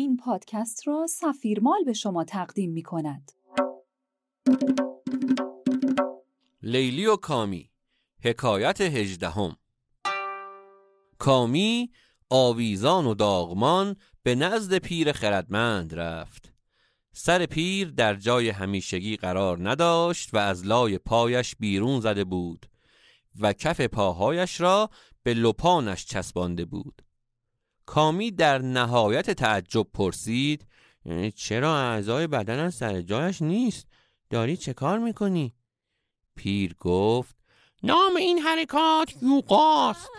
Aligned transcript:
این 0.00 0.16
پادکست 0.16 0.88
را 0.88 1.06
سفیرمال 1.06 1.84
به 1.84 1.92
شما 1.92 2.24
تقدیم 2.24 2.70
می 2.70 2.82
کند. 2.82 3.32
لیلی 6.62 7.06
و 7.06 7.16
کامی 7.16 7.70
حکایت 8.24 8.80
هجدهم. 8.80 9.56
کامی 11.18 11.90
آویزان 12.30 13.06
و 13.06 13.14
داغمان 13.14 13.96
به 14.22 14.34
نزد 14.34 14.78
پیر 14.78 15.12
خردمند 15.12 15.94
رفت. 15.94 16.52
سر 17.12 17.46
پیر 17.46 17.90
در 17.90 18.14
جای 18.14 18.48
همیشگی 18.48 19.16
قرار 19.16 19.70
نداشت 19.70 20.34
و 20.34 20.38
از 20.38 20.66
لای 20.66 20.98
پایش 20.98 21.56
بیرون 21.56 22.00
زده 22.00 22.24
بود 22.24 22.66
و 23.40 23.52
کف 23.52 23.80
پاهایش 23.80 24.60
را 24.60 24.90
به 25.22 25.34
لپانش 25.34 26.04
چسبانده 26.04 26.64
بود. 26.64 27.02
کامی 27.88 28.30
در 28.30 28.58
نهایت 28.58 29.30
تعجب 29.30 29.86
پرسید 29.94 30.66
یعنی 31.04 31.30
چرا 31.30 31.76
اعضای 31.76 32.26
بدن 32.26 32.58
از 32.58 32.74
سر 32.74 33.00
جایش 33.00 33.42
نیست؟ 33.42 33.86
داری 34.30 34.56
چه 34.56 34.72
کار 34.72 34.98
می‌کنی؟ 34.98 35.54
پیر 36.36 36.74
گفت 36.74 37.36
نام 37.82 38.16
این 38.16 38.38
حرکات 38.38 39.14
یوقاست. 39.22 40.10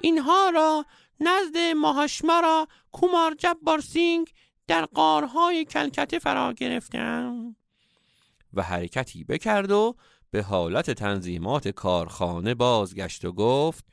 اینها 0.00 0.50
را 0.50 0.84
نزد 1.20 1.56
ماهاشمارا 1.76 2.68
کومار 2.92 3.34
جبار 3.34 3.80
سینگ 3.80 4.32
در 4.66 4.84
قارهای 4.84 5.64
کلکته 5.64 6.18
فرا 6.18 6.52
گرفتم 6.52 7.35
و 8.56 8.62
حرکتی 8.62 9.24
بکرد 9.24 9.70
و 9.70 9.96
به 10.30 10.42
حالت 10.42 10.90
تنظیمات 10.90 11.68
کارخانه 11.68 12.54
بازگشت 12.54 13.24
و 13.24 13.32
گفت 13.32 13.84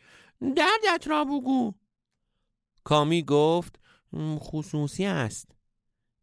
دردت 0.56 1.08
را 1.08 1.26
بگو. 1.26 1.74
کامی 2.84 3.24
گفت 3.24 3.80
خصوصی 4.40 5.06
است. 5.06 5.48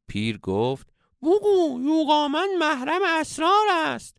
پیر 0.06 0.38
گفت 0.38 0.86
بگو 1.22 1.80
یوگامن 1.83 2.48
محرم 2.58 3.02
اسرار 3.20 3.66
است. 3.70 4.16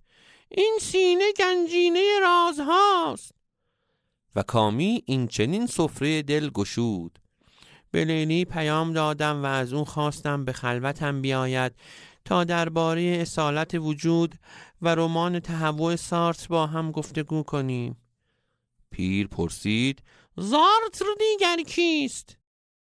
این 0.50 0.78
سینه 0.82 1.34
گنجینه 1.40 2.20
رازهاست 2.22 3.32
و 4.36 4.44
کامی 4.44 5.04
این 5.06 5.28
چنین 5.28 5.68
سفره 5.68 6.22
دل 6.22 6.50
گشود. 6.50 7.20
به 7.92 8.06
لیلی 8.06 8.46
پیام 8.46 8.94
دادم 8.94 9.44
و 9.44 9.46
از 9.46 9.74
اون 9.74 9.84
خواستم 9.84 10.46
به 10.46 10.54
خلوتم 10.54 11.22
بیاید. 11.22 11.74
تا 12.26 12.44
درباره 12.44 13.02
اصالت 13.02 13.76
وجود 13.76 14.36
و 14.82 14.96
رمان 14.96 15.40
تهوع 15.40 15.96
سارتر 15.96 16.48
با 16.48 16.68
هم 16.68 16.92
گفتگو 16.92 17.44
کنیم 17.44 17.98
پیر 18.92 19.28
پرسید 19.28 20.04
زارتر 20.38 21.06
دیگر 21.20 21.64
کیست؟ 21.68 22.38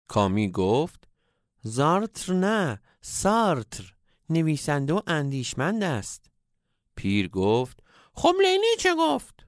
کامی 0.08 0.50
گفت 0.50 1.08
زارتر 1.62 2.32
نه 2.32 2.80
سارتر 3.00 3.94
نویسنده 4.30 4.92
و 4.92 5.00
اندیشمند 5.06 5.82
است 5.82 6.30
پیر 6.96 7.28
گفت 7.28 7.80
خب 8.14 8.34
لیلی 8.42 8.76
چه 8.78 8.94
گفت؟ 8.98 9.46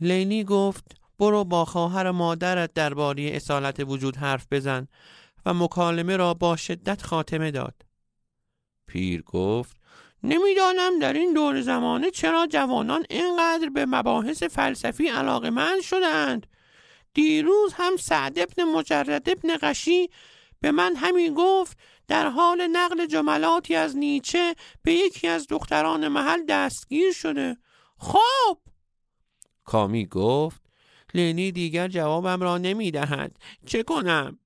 لیلی 0.00 0.44
گفت 0.44 0.84
برو 1.18 1.44
با 1.44 1.64
خواهر 1.64 2.10
مادرت 2.10 2.72
درباره 2.72 3.22
اصالت 3.22 3.80
وجود 3.80 4.16
حرف 4.16 4.46
بزن 4.50 4.88
و 5.46 5.54
مکالمه 5.54 6.16
را 6.16 6.34
با 6.34 6.56
شدت 6.56 7.02
خاتمه 7.02 7.50
داد 7.50 7.89
پیر 8.90 9.22
گفت 9.22 9.76
نمی‌دانم 10.22 10.98
در 10.98 11.12
این 11.12 11.32
دور 11.34 11.60
زمانه 11.60 12.10
چرا 12.10 12.46
جوانان 12.46 13.04
اینقدر 13.10 13.68
به 13.68 13.86
مباحث 13.86 14.42
فلسفی 14.42 15.08
علاقه 15.08 15.50
من 15.50 15.80
شدند. 15.80 16.46
دیروز 17.14 17.72
هم 17.72 17.96
سعد 17.96 18.38
ابن 18.38 18.64
مجرد 18.64 19.30
ابن 19.30 19.56
قشی 19.62 20.10
به 20.60 20.70
من 20.70 20.96
همین 20.96 21.34
گفت 21.34 21.78
در 22.08 22.28
حال 22.28 22.66
نقل 22.66 23.06
جملاتی 23.06 23.74
از 23.74 23.96
نیچه 23.96 24.54
به 24.82 24.92
یکی 24.92 25.28
از 25.28 25.46
دختران 25.46 26.08
محل 26.08 26.44
دستگیر 26.48 27.12
شده. 27.12 27.56
خب! 27.98 28.58
کامی 29.64 30.06
گفت 30.06 30.62
لینی 31.14 31.52
دیگر 31.52 31.88
جوابم 31.88 32.42
را 32.42 32.58
نمی 32.58 32.90
دهد 32.90 33.36
چه 33.66 33.82
کنم؟ 33.82 34.38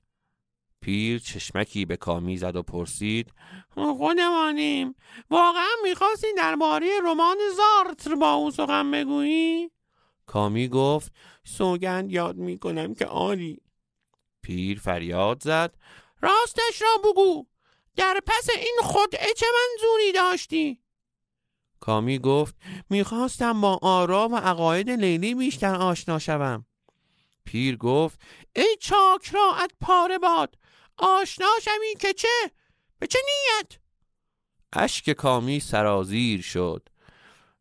پیر 0.84 1.19
چشمکی 1.19 1.84
به 1.84 1.97
کامی 1.97 2.37
زد 2.37 2.56
و 2.56 2.62
پرسید 2.62 3.33
خودمانیم. 3.75 4.95
واقعا 5.31 5.71
می‌خواستی 5.83 6.27
درباره 6.37 6.87
رمان 7.05 7.37
زارتر 7.56 8.15
با 8.15 8.33
او 8.33 8.50
سخن 8.50 8.91
بگویی؟ 8.91 9.71
کامی 10.27 10.69
گفت 10.69 11.12
سوگند 11.44 12.12
یاد 12.12 12.37
می‌کنم 12.37 12.94
که 12.94 13.06
آری. 13.06 13.61
پیر 14.43 14.81
فریاد 14.81 15.43
زد 15.43 15.75
راستش 16.21 16.83
را 16.83 17.11
بگو. 17.11 17.47
در 17.97 18.21
پس 18.27 18.49
این 18.50 18.78
خودعه 18.83 19.34
چه 19.37 19.47
منظوری 19.47 20.12
داشتی؟ 20.12 20.81
کامی 21.81 22.19
گفت 22.19 22.55
می‌خواستم 22.91 23.61
با 23.61 23.78
آرا 23.83 24.28
و 24.28 24.37
عقاید 24.37 24.91
لیلی 24.91 25.34
بیشتر 25.34 25.75
آشنا 25.75 26.19
شوم. 26.19 26.67
پیر 27.44 27.77
گفت 27.77 28.21
ای 28.56 28.77
چاک 28.81 29.31
راعت 29.31 29.71
پاره 29.81 30.19
باد. 30.19 30.56
آشنا 30.99 31.47
شوی 31.65 31.94
که 32.00 32.12
چه؟ 32.12 32.50
به 32.99 33.06
چه 33.06 33.19
نیت؟ 33.25 33.78
اشک 34.72 35.10
کامی 35.10 35.60
سرازیر 35.60 36.43
شد 36.43 36.88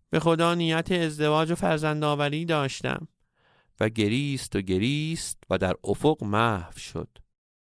به 0.09 0.19
خدا 0.19 0.55
نیت 0.55 0.91
ازدواج 0.91 1.51
و 1.51 1.55
فرزندآوری 1.55 2.45
داشتم 2.45 3.07
و 3.79 3.89
گریست 3.89 4.55
و 4.55 4.61
گریست 4.61 5.37
و 5.49 5.57
در 5.57 5.75
افق 5.83 6.23
محو 6.23 6.77
شد 6.79 7.09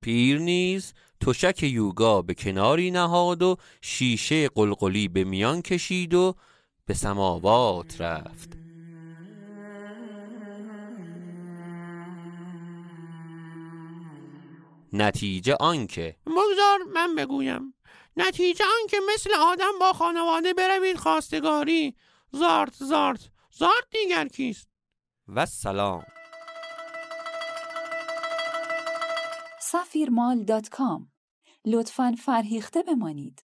پیر 0.02 0.40
نیز 0.40 0.94
تشک 1.22 1.64
یوگا 1.64 2.22
به 2.22 2.34
کناری 2.34 2.92
نهاد 2.92 3.42
و 3.42 3.58
شیشه 3.82 4.50
قلقلی 4.50 5.08
به 5.08 5.24
میان 5.24 5.62
کشید 5.62 6.14
و 6.14 6.36
به 6.86 6.94
سماوات 6.94 8.02
رفت 8.02 8.65
نتیجه 14.98 15.56
آنکه. 15.60 16.16
مگذار 16.26 16.84
من 16.94 17.16
بگویم. 17.16 17.74
نتیجه 18.18 18.66
آنکه 18.82 18.98
مثل 19.14 19.30
آدم 19.34 19.80
با 19.80 19.94
خانواده 19.94 20.54
بروید 20.54 20.98
خواستگاری. 20.98 21.96
زارت 22.32 22.74
زارت. 22.74 23.30
زارت 23.52 23.90
دیگر 23.92 24.28
کیست؟ 24.28 24.70
و 25.28 25.46
سلام 25.46 26.06
سفیرمال 29.62 30.44
دات 30.44 30.70
کام. 30.70 31.12
لطفا 31.66 32.16
فرهیخته 32.26 32.84
بمانید. 32.84 33.44